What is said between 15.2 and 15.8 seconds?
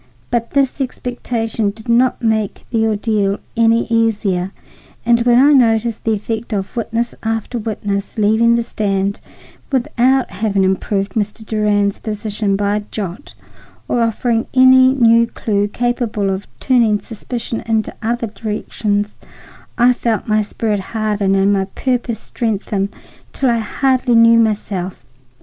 clue